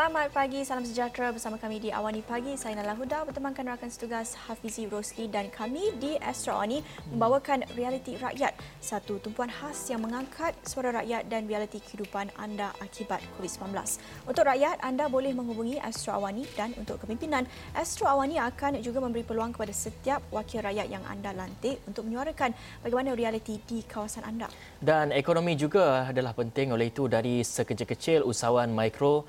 [0.00, 2.56] Selamat pagi, salam sejahtera bersama kami di Awani Pagi.
[2.56, 6.80] Saya Nala Huda bertemankan rakan setugas Hafizi Rosli dan kami di Astro Awani
[7.12, 8.56] membawakan realiti rakyat.
[8.80, 13.76] Satu tumpuan khas yang mengangkat suara rakyat dan realiti kehidupan anda akibat COVID-19.
[14.24, 17.44] Untuk rakyat, anda boleh menghubungi Astro Awani dan untuk kepimpinan,
[17.76, 22.56] Astro Awani akan juga memberi peluang kepada setiap wakil rakyat yang anda lantik untuk menyuarakan
[22.80, 24.48] bagaimana realiti di kawasan anda.
[24.80, 29.28] Dan ekonomi juga adalah penting oleh itu dari sekecil-kecil usahawan mikro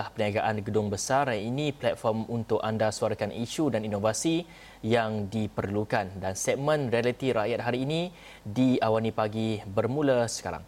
[0.00, 1.28] sehinggalah perniagaan gedung besar.
[1.36, 4.48] Ini platform untuk anda suarakan isu dan inovasi
[4.80, 6.16] yang diperlukan.
[6.16, 8.08] Dan segmen realiti rakyat hari ini
[8.40, 10.64] di Awani Pagi bermula sekarang.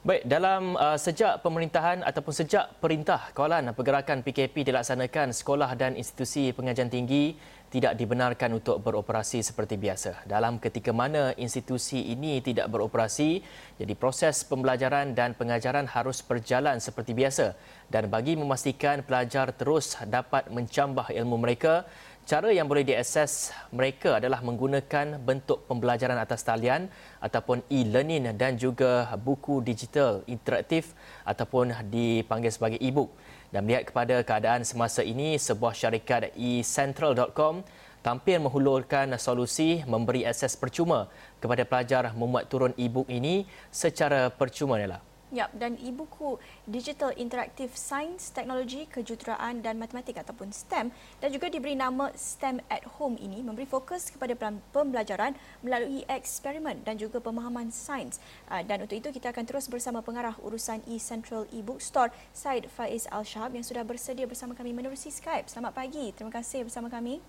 [0.00, 6.56] Baik, dalam uh, sejak pemerintahan ataupun sejak perintah kawalan pergerakan PKP dilaksanakan, sekolah dan institusi
[6.56, 7.36] pengajian tinggi
[7.70, 10.26] tidak dibenarkan untuk beroperasi seperti biasa.
[10.26, 13.40] Dalam ketika mana institusi ini tidak beroperasi,
[13.78, 17.54] jadi proses pembelajaran dan pengajaran harus berjalan seperti biasa.
[17.86, 21.86] Dan bagi memastikan pelajar terus dapat mencambah ilmu mereka,
[22.30, 26.86] Cara yang boleh diakses mereka adalah menggunakan bentuk pembelajaran atas talian
[27.18, 30.94] ataupun e-learning dan juga buku digital interaktif
[31.26, 33.10] ataupun dipanggil sebagai e-book.
[33.50, 37.66] Dan melihat kepada keadaan semasa ini, sebuah syarikat e-central.com
[38.00, 41.10] tampil menghulurkan solusi memberi akses percuma
[41.42, 44.78] kepada pelajar memuat turun e-book ini secara percuma.
[44.78, 45.09] Nela.
[45.30, 50.90] Ya, dan e-buku Digital Interactive Science, Teknologi, Kejuruteraan dan Matematik ataupun STEM
[51.22, 54.34] dan juga diberi nama STEM at Home ini memberi fokus kepada
[54.74, 58.18] pembelajaran melalui eksperimen dan juga pemahaman sains.
[58.50, 63.06] Ah, dan untuk itu kita akan terus bersama pengarah urusan e-Central e-book store Said Faiz
[63.06, 65.46] Al-Shahab yang sudah bersedia bersama kami menerusi Skype.
[65.46, 66.10] Selamat pagi.
[66.10, 67.22] Terima kasih bersama kami.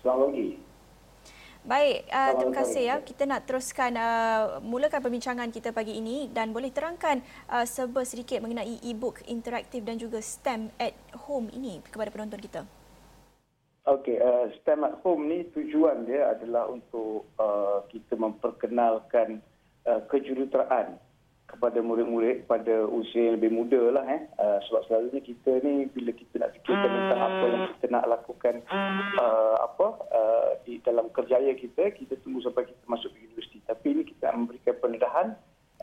[0.00, 0.73] Selamat pagi.
[1.64, 2.96] Baik, uh, terima kasih ya.
[3.00, 8.44] Kita nak teruskan uh, mulakan perbincangan kita pagi ini dan boleh terangkan uh, serba sedikit
[8.44, 10.92] mengenai e-book interaktif dan juga STEM at
[11.24, 12.68] home ini kepada penonton kita.
[13.88, 19.40] Okey, uh, STEM at home ni tujuan dia adalah untuk uh, kita memperkenalkan
[19.88, 21.00] uh, kejuruteraan
[21.54, 24.26] kepada murid-murid pada usia yang lebih muda lah eh.
[24.42, 28.54] Uh, sebab selalunya kita ni bila kita nak fikirkan tentang apa yang kita nak lakukan
[29.22, 33.62] uh, apa uh, di dalam kerjaya kita, kita tunggu sampai kita masuk ke universiti.
[33.62, 35.26] Tapi ini kita memberikan pendedahan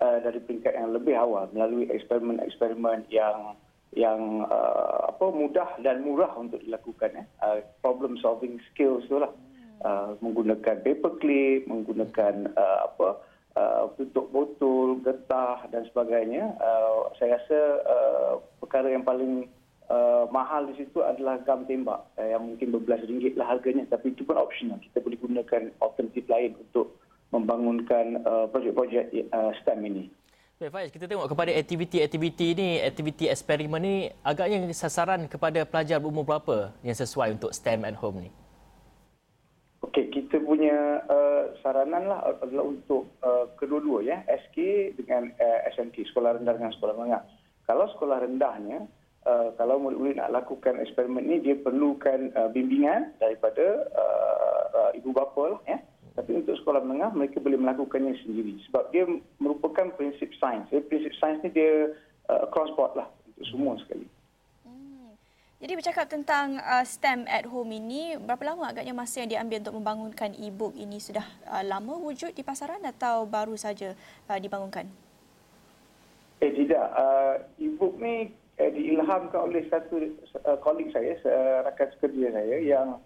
[0.04, 3.56] uh, dari peringkat yang lebih awal melalui eksperimen-eksperimen yang
[3.92, 7.28] yang uh, apa mudah dan murah untuk dilakukan eh.
[7.40, 9.32] Uh, problem solving skills tu lah.
[9.82, 16.56] Uh, menggunakan paperclip, menggunakan uh, apa uh, tutup botol, getah dan sebagainya.
[16.60, 19.48] Uh, saya rasa uh, perkara yang paling
[19.92, 23.88] uh, mahal di situ adalah gam tembak uh, yang mungkin berbelas ringgit lah harganya.
[23.90, 24.80] Tapi itu pun optional.
[24.80, 26.96] Kita boleh gunakan alternatif lain untuk
[27.32, 30.06] membangunkan uh, projek-projek uh, STEM ini.
[30.62, 36.22] Baik Faiz, kita tengok kepada aktiviti-aktiviti ini, aktiviti eksperimen ini agaknya sasaran kepada pelajar berumur
[36.22, 38.41] berapa yang sesuai untuk STEM at home ni?
[40.52, 46.60] Punya uh, saranan lah adalah untuk uh, kedua-dua ya, SK dengan uh, SMK, sekolah rendah
[46.60, 47.24] dengan sekolah menengah.
[47.64, 48.84] Kalau sekolah rendahnya,
[49.24, 55.16] uh, kalau murid-murid nak lakukan eksperimen ini, dia perlukan uh, bimbingan daripada uh, uh, ibu
[55.16, 55.80] bapa lah ya.
[56.20, 58.60] Tapi untuk sekolah menengah, mereka boleh melakukannya sendiri.
[58.68, 59.08] Sebab dia
[59.40, 60.68] merupakan prinsip sains.
[60.68, 61.96] Prinsip sains ni dia
[62.28, 64.04] uh, cross board lah untuk semua sekali.
[65.62, 69.78] Jadi bercakap tentang uh, STEM at home ini, berapa lama agaknya masa yang diambil untuk
[69.78, 73.94] membangunkan e-book ini sudah uh, lama wujud di pasaran atau baru saja
[74.26, 74.90] uh, dibangunkan?
[76.42, 80.02] Eh tidak, uh, e-book ni uh, diilhamkan oleh satu
[80.50, 82.98] uh, kolik saya, uh, rakan sekerja saya yang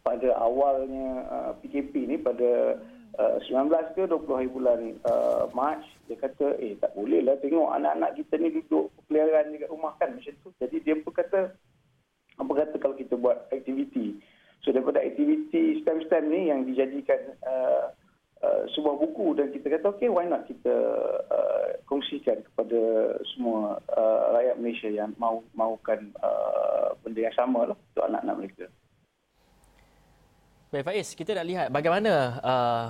[0.00, 2.80] pada awalnya uh, PKP ni pada
[3.20, 7.76] uh, 19 ke 20 hari bulan uh, Mac dia kata eh tak boleh lah tengok
[7.76, 10.48] anak-anak kita ni duduk peliharaan dekat rumah kan macam tu.
[10.60, 11.52] Jadi dia pun kata
[12.38, 14.18] apa kata kalau kita buat aktiviti.
[14.64, 17.92] So daripada aktiviti STEM-STEM ni yang dijadikan uh,
[18.40, 20.72] uh, sebuah buku dan kita kata okay why not kita
[21.28, 22.80] uh, kongsikan kepada
[23.36, 28.64] semua uh, rakyat Malaysia yang mau maukan uh, benda yang sama lah untuk anak-anak mereka.
[30.72, 32.88] Baik Faiz, kita nak lihat bagaimana uh,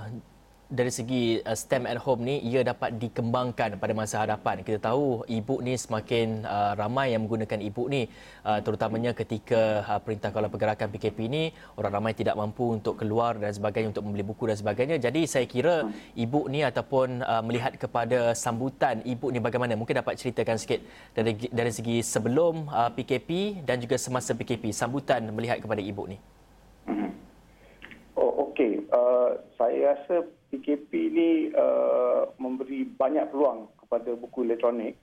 [0.72, 4.64] dari segi uh, STEM at home ni ia dapat dikembangkan pada masa hadapan.
[4.64, 8.08] Kita tahu e-book ni semakin uh, ramai yang menggunakan e-book ni
[8.49, 11.43] uh, terutamanya ketika uh, perintah kawalan pergerakan PKP ni
[11.76, 14.96] orang ramai tidak mampu untuk keluar dan sebagainya untuk membeli buku dan sebagainya.
[14.96, 15.84] Jadi saya kira
[16.16, 20.81] e-book ni ataupun uh, melihat kepada sambutan e-book ni bagaimana mungkin dapat ceritakan sikit
[21.12, 26.19] dari dari segi sebelum uh, PKP dan juga semasa PKP sambutan melihat kepada e-book ni.
[26.88, 27.10] Mhm.
[28.14, 30.22] Oh okey uh, saya rasa
[30.54, 34.94] PKP ini uh, memberi banyak peluang kepada buku elektronik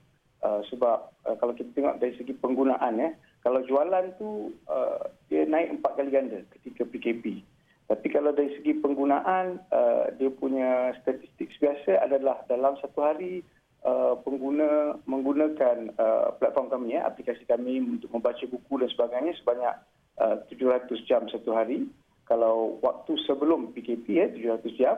[0.48, 3.12] uh, sebab uh, kalau kita tengok dari segi penggunaan ya,
[3.44, 7.44] kalau jualan tu uh, dia naik empat kali ganda ketika PKP.
[7.92, 13.44] Tapi kalau dari segi penggunaan, uh, dia punya statistik biasa adalah dalam satu hari
[13.83, 19.75] uh, pengguna menggunakan uh, platform kami, ya, aplikasi kami untuk membaca buku dan sebagainya sebanyak
[20.24, 21.92] uh, 700 jam satu hari.
[22.24, 24.97] Kalau waktu sebelum PKP, ya, 700 jam.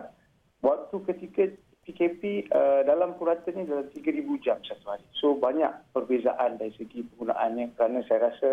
[0.64, 1.44] Waktu ketika
[1.84, 5.04] PKP uh, dalam puratanya dalam 3,000 jam satu hari.
[5.20, 8.50] So banyak perbezaan dari segi penggunaannya kerana saya rasa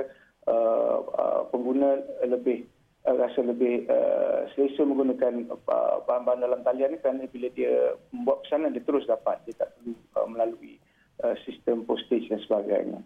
[0.51, 2.67] uh, uh, pengguna lebih
[3.07, 8.43] uh, rasa lebih uh, selesa menggunakan uh, bahan-bahan dalam talian ini kerana bila dia membuat
[8.43, 10.83] pesanan dia terus dapat dia tak perlu uh, melalui
[11.23, 12.99] uh, sistem postage dan sebagainya.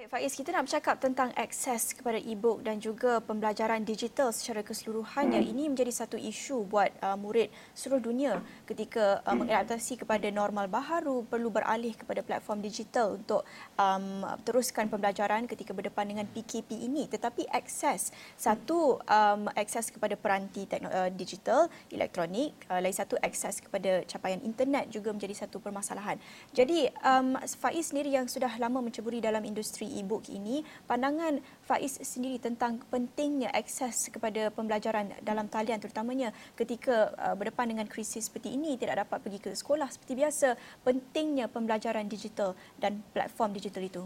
[0.00, 5.44] Baik, Faiz, kita nak bercakap tentang akses kepada e-book dan juga pembelajaran digital secara keseluruhannya.
[5.44, 5.52] Hmm.
[5.52, 11.20] Ini menjadi satu isu buat uh, murid seluruh dunia ketika uh, mengadaptasi kepada normal baharu,
[11.28, 13.44] perlu beralih kepada platform digital untuk
[13.76, 17.04] um, teruskan pembelajaran ketika berdepan dengan PKP ini.
[17.04, 18.08] Tetapi akses,
[18.40, 24.88] satu um, akses kepada peranti uh, digital, elektronik, uh, lain satu akses kepada capaian internet
[24.88, 26.16] juga menjadi satu permasalahan.
[26.56, 32.38] Jadi, um, Faiz sendiri yang sudah lama menceburi dalam industri e-book ini, pandangan Faiz sendiri
[32.38, 38.78] tentang pentingnya akses kepada pembelajaran dalam talian terutamanya ketika uh, berdepan dengan krisis seperti ini
[38.78, 40.48] tidak dapat pergi ke sekolah seperti biasa,
[40.86, 44.02] pentingnya pembelajaran digital dan platform digital itu.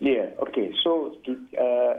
[0.00, 0.72] Ya, yeah, okey.
[0.80, 1.16] So
[1.56, 1.94] uh,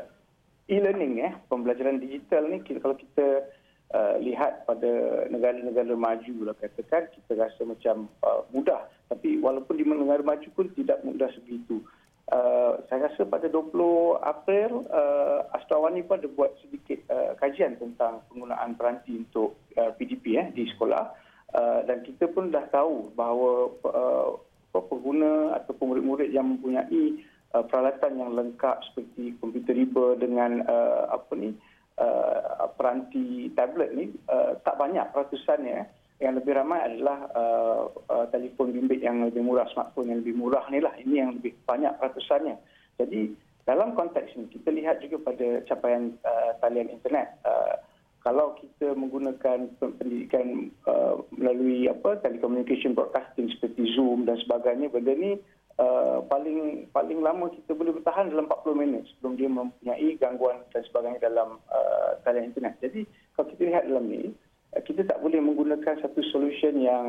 [0.65, 3.45] e-learning ya, pembelajaran digital ni kalau kita
[3.94, 9.83] uh, lihat pada negara-negara maju lah katakan kita rasa macam uh, mudah tapi walaupun di
[9.83, 11.83] negara maju pun tidak mudah sebegitu.
[12.31, 13.75] Uh, saya rasa pada 20
[14.24, 20.39] April uh, Astrawani pun ada buat sedikit uh, kajian tentang penggunaan peranti untuk uh, PDP
[20.39, 21.12] eh, di sekolah.
[21.51, 24.31] Uh, dan kita pun dah tahu bahawa uh,
[24.72, 27.19] pengguna atau murid-murid yang mempunyai
[27.51, 31.51] uh, peralatan yang lengkap seperti komputer riba dengan uh, apa ni
[32.00, 35.88] uh, peranti tablet ni uh, tak banyak peratusannya eh
[36.21, 40.63] yang lebih ramai adalah uh, uh, telefon bimbit yang lebih murah, smartphone yang lebih murah
[40.69, 40.94] ni lah.
[41.01, 42.62] Ini yang lebih banyak ratusannya.
[43.01, 43.33] Jadi
[43.65, 47.41] dalam konteks ini kita lihat juga pada capaian uh, talian internet.
[47.41, 47.75] Uh,
[48.21, 55.41] kalau kita menggunakan pendidikan uh, melalui apa telecommunication broadcasting seperti Zoom dan sebagainya, benda ni
[55.81, 60.85] uh, paling paling lama kita boleh bertahan dalam 40 minit sebelum dia mempunyai gangguan dan
[60.85, 62.77] sebagainya dalam uh, talian internet.
[62.77, 67.06] Jadi kalau kita lihat dalam ni, Eh, kita tak boleh menggunakan satu solution yang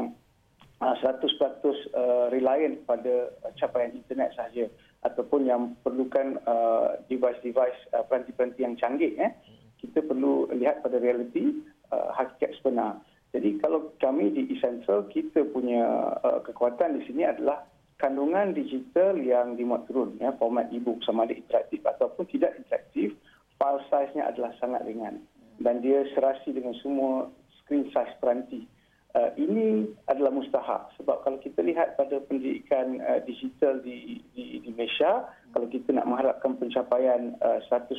[0.82, 1.30] 100% uh,
[1.94, 4.66] uh, reliant pada capaian internet sahaja.
[5.02, 6.38] Ataupun yang perlukan
[7.10, 9.34] device-device peranti-peranti yang canggih eh.
[9.82, 11.58] Kita perlu lihat pada realiti
[11.90, 13.02] hakikat sebenar.
[13.34, 16.14] Jadi kalau kami di Essential kita punya
[16.46, 17.66] kekuatan di sini adalah
[17.98, 20.30] kandungan digital yang dimuat turun ya.
[20.38, 23.10] Format e-book sama ada interaktif ataupun tidak interaktif
[23.58, 25.18] file size-nya adalah sangat ringan.
[25.58, 27.26] Dan dia serasi dengan semua
[27.64, 28.66] screen size peranti.
[29.12, 34.72] Uh, ini adalah mustahak sebab kalau kita lihat pada pendidikan uh, digital di, di, di
[34.72, 37.92] Malaysia, kalau kita nak mengharapkan pencapaian uh, 100%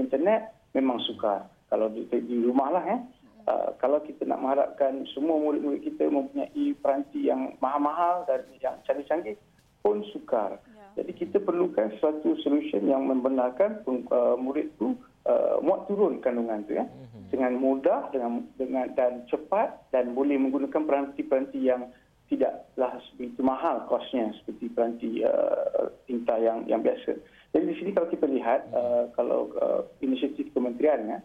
[0.00, 1.44] internet, memang sukar.
[1.68, 3.00] Kalau di, di rumah lah eh.
[3.44, 9.36] Uh, kalau kita nak mengharapkan semua murid-murid kita mempunyai peranti yang mahal-mahal dan yang canggih-canggih
[9.84, 10.56] pun sukar.
[10.72, 11.04] Ya.
[11.04, 14.96] Jadi kita perlukan suatu solution yang membenarkan uh, murid itu
[15.28, 17.13] uh, muat turun kandungan itu ya mm-hmm.
[17.34, 21.90] Dengan mudah dengan dengan dan cepat dan boleh menggunakan peranti-peranti yang
[22.30, 27.18] tidaklah begitu mahal kosnya seperti peranti uh, tinta yang yang biasa.
[27.50, 31.18] Jadi di sini kalau kita lihat uh, kalau uh, inisiatif kementerian ya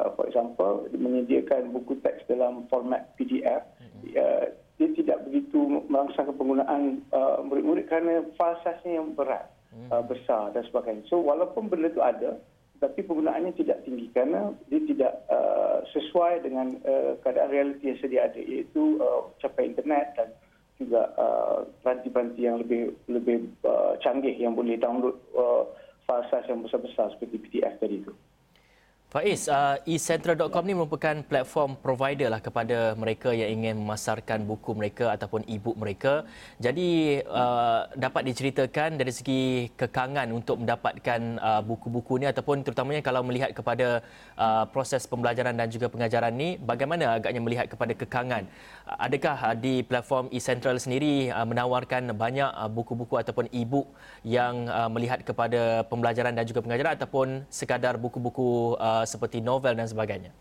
[0.00, 4.16] uh, for example menyediakan buku teks dalam format PDF mm-hmm.
[4.16, 4.46] uh,
[4.80, 9.44] dia tidak begitu merangsangkan penggunaan uh, murid-murid kerana falsasnya yang berat,
[9.76, 9.92] mm-hmm.
[9.92, 11.04] uh, besar dan sebagainya.
[11.12, 12.40] So walaupun benda itu ada,
[12.80, 18.24] tapi penggunaannya tidak tinggi kerana dia tidak uh, sesuai dengan uh, keadaan realiti yang sedia
[18.24, 20.32] ada iaitu uh, capai internet dan
[20.80, 25.68] juga uh, peranti-peranti yang lebih lebih uh, canggih yang boleh download uh,
[26.08, 28.12] file size yang besar-besar seperti PDF tadi itu.
[29.10, 35.10] Faiz, uh, eCentral.com ni merupakan platform provider lah kepada mereka yang ingin memasarkan buku mereka
[35.10, 36.22] ataupun e-book mereka.
[36.62, 43.26] Jadi uh, dapat diceritakan dari segi kekangan untuk mendapatkan uh, buku-buku ni ataupun terutamanya kalau
[43.26, 43.98] melihat kepada
[44.38, 48.46] uh, proses pembelajaran dan juga pengajaran ni, bagaimana agaknya melihat kepada kekangan?
[48.86, 53.90] Adakah uh, di platform eCentral sendiri uh, menawarkan banyak uh, buku-buku ataupun e-book
[54.22, 59.88] yang uh, melihat kepada pembelajaran dan juga pengajaran ataupun sekadar buku-buku uh, seperti novel dan
[59.88, 60.32] sebagainya?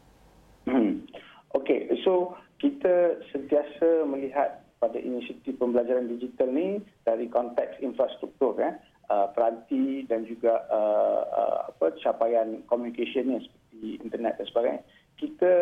[2.10, 8.74] So kita sentiasa melihat pada inisiatif pembelajaran digital ni dari konteks infrastruktur ya
[9.14, 14.82] uh, peranti dan juga uh, uh, apa capaian communication ni seperti internet dan sebagainya.
[15.22, 15.54] Kita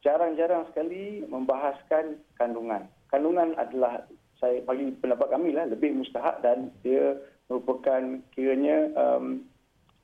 [0.00, 2.88] jarang-jarang sekali membahaskan kandungan.
[3.12, 4.08] Kandungan adalah
[4.40, 7.18] saya bagi pendapat kami lah lebih mustahak dan dia
[7.52, 9.44] merupakan kiranya um,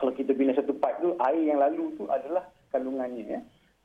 [0.00, 3.40] kalau kita bina satu pipe tu air yang lalu tu adalah kandungannya ya.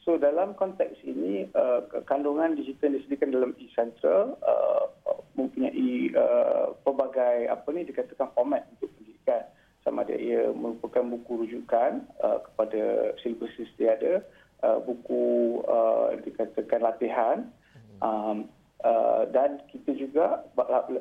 [0.08, 4.88] So dalam konteks ini uh, kandungan digital yang disediakan dalam e-central uh,
[5.36, 9.44] mempunyai uh, pelbagai apa ni dikatakan format untuk pendidikan
[9.82, 14.14] sama ada ia merupakan buku rujukan uh, kepada silibus dia ada
[14.62, 17.38] uh, buku uh, dikatakan latihan
[18.00, 18.46] um,
[18.86, 20.46] uh, dan kita juga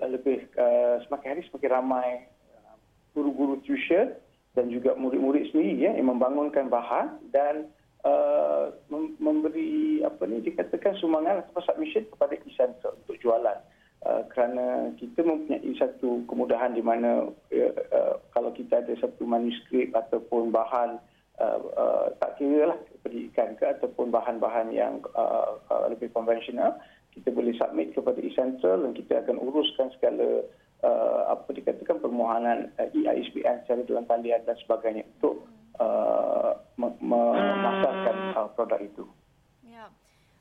[0.00, 2.08] lebih uh, semakin hari semakin ramai
[2.56, 2.76] uh,
[3.12, 4.16] guru-guru tuition
[4.54, 7.68] dan juga murid-murid sendiri ya yang membangunkan bahan dan
[8.06, 8.70] uh,
[9.18, 13.58] memberi apa ni dikatakan sumbangan atau submission kepada e-center untuk jualan.
[14.04, 19.96] Uh, kerana kita mempunyai satu kemudahan di mana uh, uh, kalau kita ada satu manuskrip
[19.96, 21.00] ataupun bahan
[21.40, 26.76] uh, uh, tak kira lah pendidikan ke ataupun bahan-bahan yang uh, uh, lebih konvensional
[27.16, 30.42] kita boleh submit kepada e-central dan kita akan uruskan segala
[30.84, 35.48] uh, apa dikatakan permohonan uh, EISBN secara dalam talian dan sebagainya untuk
[35.80, 39.04] uh, memasarkan uh, produk itu.
[39.64, 39.88] Ya.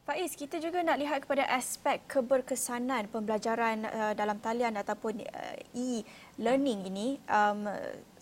[0.04, 6.92] Faiz, kita juga nak lihat kepada aspek keberkesanan pembelajaran uh, dalam talian ataupun uh, e-learning
[6.92, 7.08] ini.
[7.32, 7.72] Um,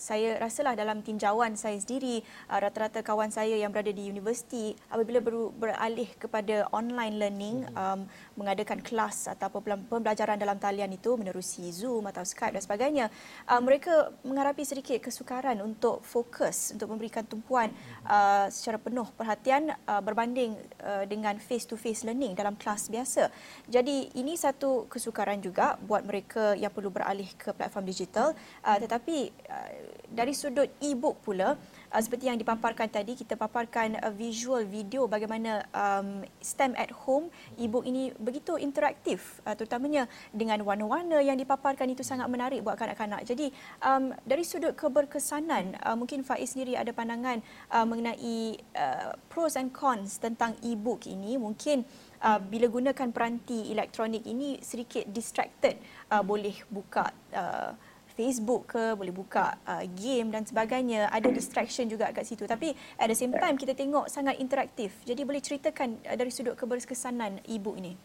[0.02, 5.22] saya rasalah dalam tinjauan saya sendiri uh, rata-rata kawan saya yang berada di universiti apabila
[5.22, 7.78] ber, beralih kepada online learning hmm.
[7.78, 8.00] um,
[8.34, 13.06] mengadakan kelas atau pembelajaran dalam talian itu menerusi Zoom atau Skype dan sebagainya
[13.46, 17.70] uh, mereka mengharapi sedikit kesukaran untuk fokus untuk memberikan tumpuan
[18.10, 23.30] uh, secara penuh perhatian uh, berbanding uh, dengan face to face learning dalam kelas biasa
[23.70, 28.34] jadi ini satu kesukaran juga buat mereka yang perlu beralih ke platform digital
[28.66, 34.12] uh, tetapi uh, dari sudut e-book pula uh, seperti yang dipaparkan tadi kita paparkan uh,
[34.12, 40.06] visual video bagaimana um, STEM at home e-book ini begitu interaktif uh, terutamanya
[40.36, 43.24] dengan warna-warna yang dipaparkan itu sangat menarik buat kanak-kanak.
[43.24, 43.50] Jadi
[43.82, 47.40] um, dari sudut keberkesanan uh, mungkin Faiz sendiri ada pandangan
[47.72, 51.88] uh, mengenai uh, pros and cons tentang e-book ini mungkin
[52.22, 55.82] Uh, bila gunakan peranti elektronik ini sedikit distracted
[56.14, 57.74] uh, boleh buka uh,
[58.22, 62.46] Facebook ke boleh buka uh, game dan sebagainya ada distraction juga kat situ.
[62.46, 64.94] Tapi at the same time kita tengok sangat interaktif.
[65.10, 67.98] Jadi boleh ceritakan uh, dari sudut keberkesanan e-book ini.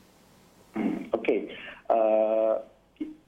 [1.12, 1.52] Okey
[1.90, 2.54] uh,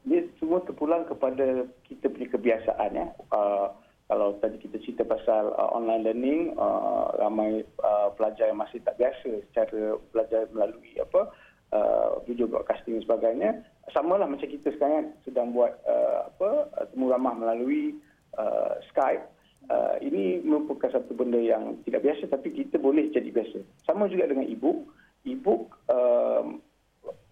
[0.08, 3.06] dia semua terpulang kepada kita punya kebiasaan ya.
[3.28, 3.68] Uh,
[4.08, 8.96] kalau tadi kita cerita pasal uh, online learning uh, ramai uh, pelajar yang masih tak
[8.96, 11.28] biasa secara belajar melalui apa
[11.76, 13.50] uh, video broadcasting dan sebagainya
[13.92, 16.07] sama lah macam kita sekarang sedang buat uh,
[16.38, 17.98] apa uh, temu ramah melalui
[18.38, 19.26] uh, Skype.
[19.68, 23.58] Uh, ini merupakan satu benda yang tidak biasa tapi kita boleh jadi biasa.
[23.84, 24.86] Sama juga dengan e-book.
[25.26, 26.62] E-book um,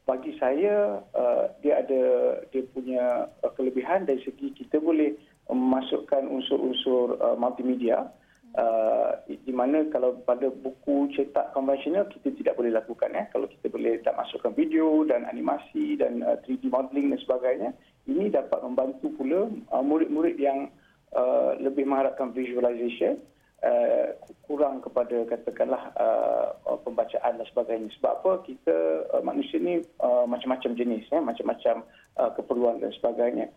[0.05, 2.03] bagi saya uh, dia ada
[2.51, 5.15] dia punya uh, kelebihan dari segi kita boleh
[5.47, 8.11] memasukkan unsur-unsur uh, multimedia
[8.57, 13.69] Uh, di mana kalau pada buku cetak konvensional kita tidak boleh lakukan ya kalau kita
[13.69, 17.71] boleh tak masukkan video dan animasi dan uh, 3D modeling dan sebagainya
[18.07, 20.71] ini dapat membantu pula uh, murid-murid yang
[21.15, 23.19] uh, lebih mengharapkan visualization
[23.67, 24.15] uh,
[24.47, 27.91] kurang kepada katakanlah uh, pembacaan dan sebagainya.
[27.99, 28.33] Sebab apa?
[28.47, 28.77] Kita
[29.11, 31.83] uh, manusia ni uh, macam-macam jenis ya macam-macam
[32.19, 33.51] uh, keperluan dan sebagainya.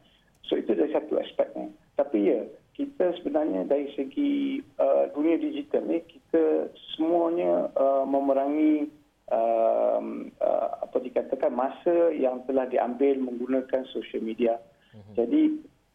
[0.50, 1.70] So itu dari satu aspeknya.
[1.94, 2.42] Tapi ya
[2.74, 8.88] kita sebenarnya dari segi uh, dunia digital ni kita semuanya uh, memerangi
[9.32, 10.02] uh,
[10.42, 14.58] uh, apa dikatakan masa yang telah diambil menggunakan social media.
[14.94, 15.14] Mm-hmm.
[15.16, 15.42] Jadi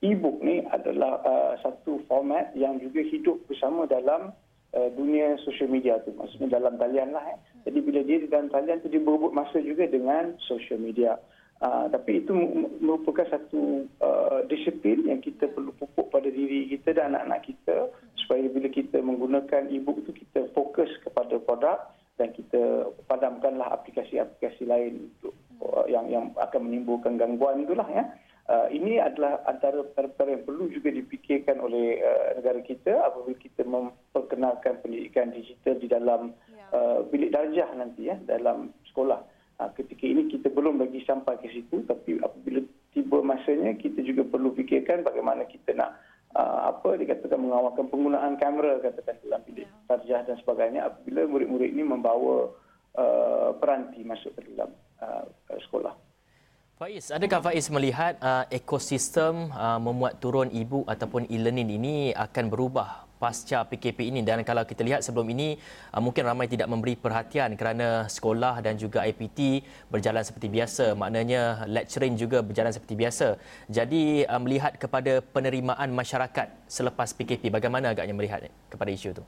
[0.05, 4.31] e-book ni adalah uh, satu format yang juga hidup bersama dalam
[4.77, 6.13] uh, dunia social media tu.
[6.15, 7.25] Maksudnya dalam talian lah.
[7.35, 7.39] Eh.
[7.71, 11.17] Jadi bila dia di dalam talian tu dia berebut masa juga dengan social media.
[11.63, 12.35] Uh, tapi itu
[12.83, 17.89] merupakan satu uh, disiplin yang kita perlu pupuk pada diri kita dan anak-anak kita
[18.21, 21.79] supaya bila kita menggunakan e-book itu kita fokus kepada produk
[22.15, 28.05] dan kita padamkanlah aplikasi-aplikasi lain untuk uh, yang yang akan menimbulkan gangguan itulah ya.
[28.45, 33.65] Uh, ini adalah antara perkara yang perlu juga dipikirkan oleh uh, negara kita apabila kita
[33.65, 36.67] memperkenalkan pendidikan digital di dalam ya.
[36.77, 39.25] uh, bilik darjah nanti ya dalam sekolah.
[39.55, 42.59] Ha, ketika ini kita belum lagi sampai ke situ tapi apabila
[42.91, 45.95] tiba masanya kita juga perlu fikirkan bagaimana kita nak
[46.35, 49.75] uh, apa dikatakan mengawalkan penggunaan kamera katakan dalam bilik ya.
[49.89, 52.51] tarjah dan sebagainya apabila murid-murid ini membawa
[52.99, 55.25] uh, peranti masuk ke dalam uh,
[55.71, 55.95] sekolah.
[56.75, 63.04] Faiz, adakah Faiz melihat uh, ekosistem uh, memuat turun ibu ataupun e-learning ini akan berubah
[63.19, 65.57] pasca PKP ini dan kalau kita lihat sebelum ini
[65.95, 71.65] uh, mungkin ramai tidak memberi perhatian kerana sekolah dan juga IPT berjalan seperti biasa maknanya
[71.71, 73.29] lecturing juga berjalan seperti biasa
[73.71, 79.25] jadi uh, melihat kepada penerimaan masyarakat selepas PKP bagaimana agaknya melihat kepada isu itu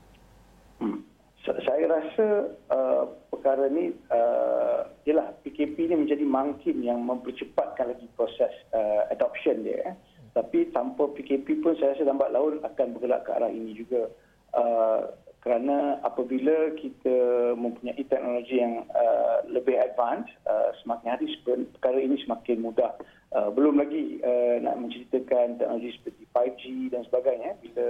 [0.83, 0.99] hmm.
[1.47, 2.27] saya rasa
[2.69, 3.03] uh,
[3.47, 9.93] perkara ini uh, ialah PKP ini menjadi mangkin yang mempercepatkan lagi proses uh, adoption dia.
[9.93, 9.95] Eh.
[10.37, 14.05] Tapi tanpa PKP pun saya rasa lambat laun akan bergerak ke arah ini juga.
[14.53, 15.09] Uh,
[15.41, 17.17] kerana apabila kita
[17.57, 21.25] mempunyai teknologi yang uh, lebih advance, uh, semakin hari
[21.73, 22.93] perkara ini semakin mudah.
[23.33, 26.63] Uh, belum lagi uh, nak menceritakan teknologi seperti 5G
[26.93, 27.51] dan sebagainya.
[27.63, 27.87] Bila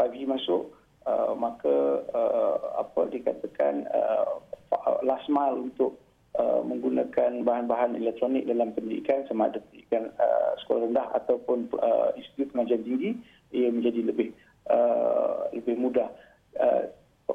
[0.00, 0.74] 5G masuk,
[1.06, 4.42] uh, maka uh, apa dikatakan uh,
[5.06, 6.00] last mile untuk
[6.38, 12.50] uh, menggunakan bahan-bahan elektronik dalam pendidikan sama ada pendidikan uh, sekolah rendah ataupun uh, institut
[12.54, 13.10] pengajian tinggi
[13.54, 14.28] ia menjadi lebih
[14.70, 16.10] uh, lebih mudah.
[16.58, 16.90] Uh,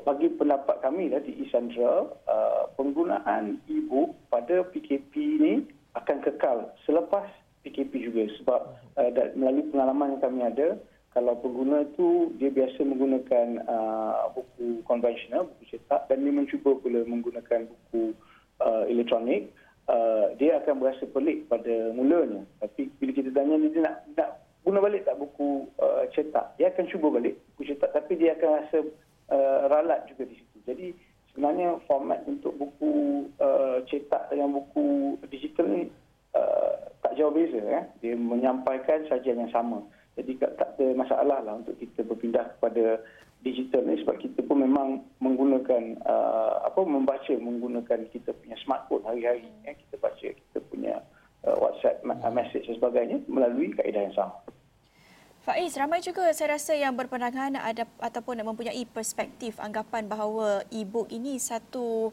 [0.06, 5.54] bagi pendapat kami lah di Isandra, uh, penggunaan e-book pada PKP ini
[5.98, 7.26] akan kekal selepas
[7.66, 8.62] PKP juga sebab
[9.02, 10.68] uh, melalui pengalaman yang kami ada
[11.10, 17.02] kalau pengguna itu dia biasa menggunakan uh, buku konvensional, buku cetak dan dia mencuba pula
[17.02, 18.14] menggunakan buku
[18.88, 19.52] elektronik,
[19.90, 22.46] uh, dia akan berasa pelik pada mulanya.
[22.62, 24.30] Tapi bila kita tanya dia nak, nak
[24.62, 28.50] guna balik tak buku uh, cetak, dia akan cuba balik buku cetak tapi dia akan
[28.62, 28.78] rasa
[29.34, 30.58] uh, ralat juga di situ.
[30.70, 30.88] Jadi
[31.34, 35.90] sebenarnya format untuk buku uh, cetak dengan buku digital ni
[36.38, 37.60] uh, tak jauh beza.
[37.60, 37.86] Eh?
[38.06, 39.82] Dia menyampaikan sajian yang sama.
[40.20, 43.00] Jadi tak ada masalah lah untuk kita berpindah kepada
[43.40, 49.48] digital ni sebab kita pun memang menggunakan uh, apa membaca menggunakan kita punya smartphone hari-hari
[49.64, 51.00] ya kita baca kita punya
[51.48, 54.36] uh, WhatsApp uh, message dan sebagainya melalui kaedah yang sama.
[55.40, 61.40] Faiz, ramai juga saya rasa yang berpandangan ada ataupun mempunyai perspektif anggapan bahawa e-book ini
[61.40, 62.12] satu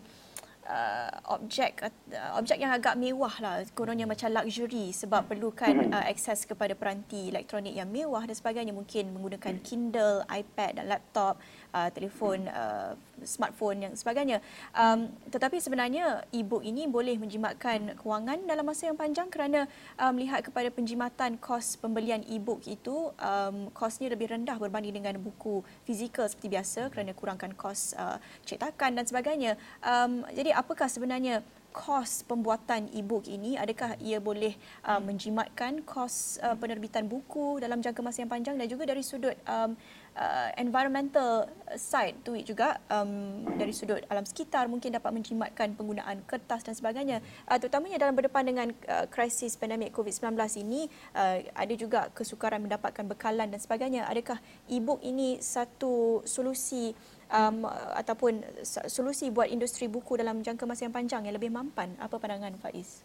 [1.30, 1.90] objek uh,
[2.38, 3.62] objek yang agak mewah lah.
[3.72, 8.74] Kononnya macam luxury sebab perlukan uh, akses kepada peranti elektronik yang mewah dan sebagainya.
[8.74, 11.38] Mungkin menggunakan Kindle, iPad dan laptop,
[11.76, 14.40] uh, telefon uh, smartphone yang sebagainya.
[14.72, 19.68] Um, tetapi sebenarnya e-book ini boleh menjimatkan kewangan dalam masa yang panjang kerana
[20.00, 25.60] uh, melihat kepada penjimatan kos pembelian e-book itu um, kosnya lebih rendah berbanding dengan buku
[25.84, 28.16] fizikal seperti biasa kerana kurangkan kos uh,
[28.48, 29.60] cetakan dan sebagainya.
[29.84, 31.44] Um, jadi apakah sebenarnya
[31.76, 33.60] kos pembuatan e-book ini?
[33.60, 34.56] Adakah ia boleh
[34.88, 39.36] uh, menjimatkan kos uh, penerbitan buku dalam jangka masa yang panjang dan juga dari sudut
[39.44, 39.76] um,
[40.16, 41.44] uh, environmental
[41.76, 47.20] side tu juga um, dari sudut alam sekitar mungkin dapat menjimatkan penggunaan kertas dan sebagainya.
[47.44, 50.32] Uh, terutamanya dalam berdepan dengan uh, krisis pandemik COVID-19
[50.64, 54.08] ini uh, ada juga kesukaran mendapatkan bekalan dan sebagainya.
[54.08, 54.40] Adakah
[54.72, 56.96] e-book ini satu solusi
[57.32, 62.16] um, ataupun solusi buat industri buku dalam jangka masa yang panjang yang lebih mampan apa
[62.18, 63.02] pandangan Faiz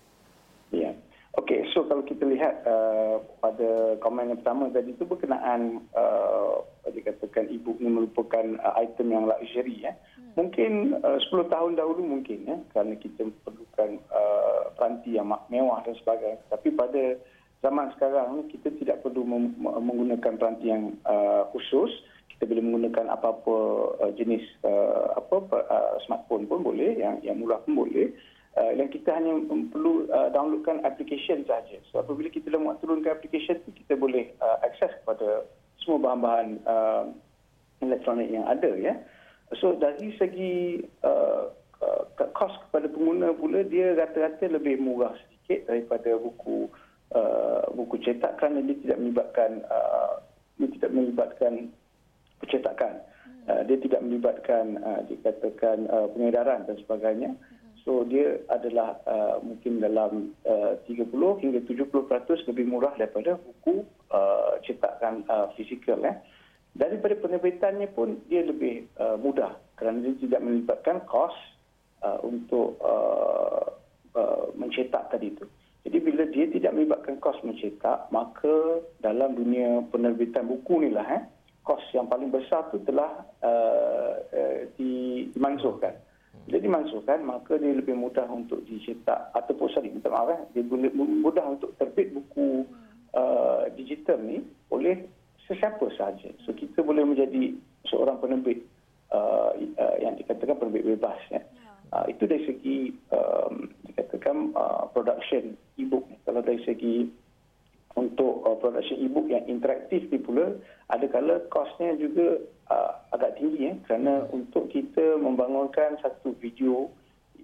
[0.71, 0.95] Ya
[1.31, 6.59] Okey, so kalau kita lihat uh, pada komen yang pertama tadi itu berkenaan uh,
[6.91, 9.95] dikatakan ibu ini merupakan uh, item yang luxury ya.
[10.19, 10.35] Hmm.
[10.35, 15.95] Mungkin uh, 10 tahun dahulu mungkin ya kerana kita perlukan uh, peranti yang mewah dan
[16.03, 16.43] sebagainya.
[16.51, 17.15] Tapi pada
[17.63, 21.95] zaman sekarang kita tidak perlu mem- menggunakan peranti yang uh, khusus.
[22.41, 23.57] Kita boleh menggunakan apa-apa
[24.01, 28.09] uh, jenis uh, apa uh, smartphone pun boleh yang yang murah pun boleh
[28.57, 29.37] uh, yang kita hanya
[29.69, 31.77] perlu uh, downloadkan application saja.
[31.93, 35.45] So apabila kita dah muat turunkan application tu kita boleh uh, akses kepada
[35.85, 37.03] semua bahan-bahan uh,
[37.85, 38.97] elektronik yang ada ya.
[39.61, 41.45] So dari segi uh,
[41.77, 42.01] uh,
[42.33, 46.73] kos kepada pengguna pula dia rata-rata lebih murah sedikit daripada buku
[47.13, 50.25] uh, buku cetak kerana dia tidak melibatkan uh,
[50.57, 51.53] dia tidak melibatkan
[52.41, 53.05] percetakan.
[53.49, 57.33] Uh, dia tidak melibatkan uh, dikatakan uh, pengedaran dan sebagainya.
[57.81, 61.09] So dia adalah uh, mungkin dalam uh, 30
[61.41, 63.81] hingga 70% lebih murah daripada buku
[64.13, 65.97] uh, cetakan uh, fizikal.
[66.05, 66.13] Eh.
[66.77, 71.33] Daripada penerbitannya pun dia lebih uh, mudah kerana dia tidak melibatkan kos
[72.05, 73.65] uh, untuk uh,
[74.13, 75.45] uh, mencetak tadi itu.
[75.81, 81.25] Jadi bila dia tidak melibatkan kos mencetak, maka dalam dunia penerbitan buku ni lah, eh,
[81.71, 85.95] kos yang paling besar tu telah uh, uh, dimansuhkan.
[86.43, 90.91] Bila dimasukkan, maka dia lebih mudah untuk dicetak ataupun sorry, minta maaf eh, dia boleh
[90.95, 92.67] mudah untuk terbit buku
[93.15, 95.07] uh, digital ni oleh
[95.47, 96.27] sesiapa sahaja.
[96.43, 97.55] So kita boleh menjadi
[97.87, 98.67] seorang penerbit
[99.15, 101.19] uh, uh, yang dikatakan penerbit bebas.
[101.31, 101.39] Ya.
[101.91, 102.77] Uh, itu dari segi
[103.15, 106.03] um, dikatakan uh, production e-book.
[106.27, 107.07] Kalau dari segi
[107.95, 110.55] untuk uh, production e-book yang interaktif ni pula
[110.87, 112.39] ada kala kosnya juga
[112.71, 116.87] uh, agak tinggi ya kerana untuk kita membangunkan satu video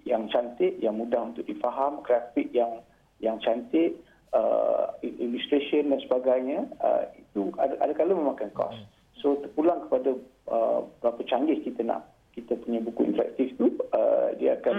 [0.08, 2.80] yang cantik yang mudah untuk difaham grafik yang
[3.20, 3.98] yang cantik
[4.32, 8.76] uh, illustration dan sebagainya uh, itu ada ada kala memakan kos
[9.20, 10.16] so terpulang kepada
[10.48, 14.76] uh, berapa canggih kita nak kita punya buku interaktif tu uh, dia akan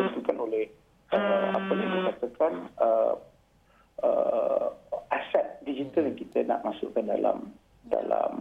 [0.00, 0.64] ditentukan oleh
[1.12, 3.14] uh, apa yang dikatakan uh,
[5.80, 7.56] digital yang kita nak masukkan dalam
[7.88, 8.32] dalam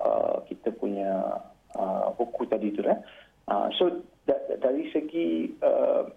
[0.00, 1.40] uh, kita punya
[1.76, 2.96] uh, buku tadi tu eh.
[3.46, 6.08] Uh, so da- dari segi uh,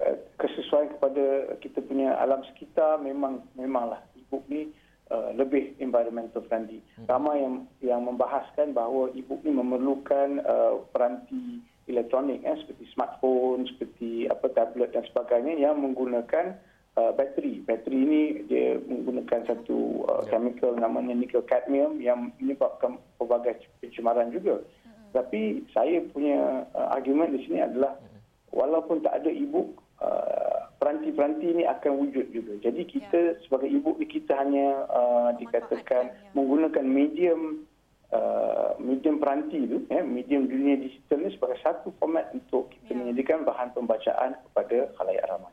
[0.00, 4.72] uh, kesesuaian kepada kita punya alam sekitar memang memanglah e-book ni
[5.12, 6.80] uh, lebih environmental friendly.
[7.04, 14.26] Ramai yang yang membahaskan bahawa e-book ni memerlukan uh, peranti elektronik eh, seperti smartphone, seperti
[14.26, 16.58] apa tablet dan sebagainya yang menggunakan
[16.96, 17.62] uh, bateri.
[17.62, 24.64] Bateri ini dia menggunakan satu uh, chemical namanya nickel cadmium yang menyebabkan pelbagai pencemaran juga.
[24.64, 25.08] Mm-hmm.
[25.12, 28.20] Tapi saya punya uh, argument di sini adalah mm-hmm.
[28.56, 32.52] walaupun tak ada e-book uh, peranti-peranti ini akan wujud juga.
[32.64, 33.38] Jadi kita yeah.
[33.44, 36.32] sebagai e-book ni kita hanya uh, dikatakan ya.
[36.34, 37.68] menggunakan medium
[38.06, 42.98] Uh, medium peranti itu, eh, medium dunia digital ini sebagai satu format untuk kita yeah.
[43.02, 45.50] menyediakan bahan pembacaan kepada khalayak ramai.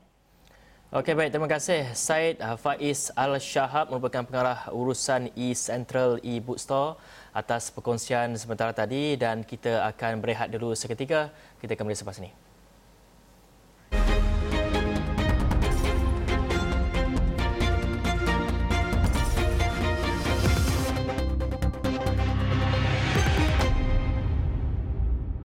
[0.93, 7.01] Okey baik, terima kasih Said Faiz Al-Shahab merupakan pengarah urusan e-Central e-Bookstore
[7.33, 11.33] atas perkongsian sementara tadi dan kita akan berehat dulu seketika.
[11.57, 12.42] Kita kembali selepas ini.